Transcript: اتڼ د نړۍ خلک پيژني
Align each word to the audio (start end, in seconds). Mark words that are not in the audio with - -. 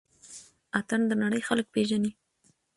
اتڼ 0.79 0.99
د 1.07 1.11
نړۍ 1.23 1.41
خلک 1.47 1.65
پيژني 1.73 2.11